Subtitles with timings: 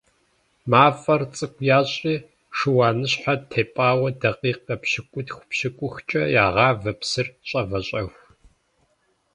[0.69, 2.15] Мафӏэр цӏыкӏу ящӏри
[2.57, 8.21] шыуаныщхьэр тепӏауэ дакъикъэ пщыкӏутху- пщыкӏухкӏэ ягъавэ псыр щӏэвэщӏэху.